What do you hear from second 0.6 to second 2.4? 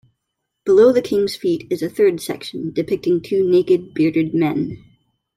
Below the king's feet is a third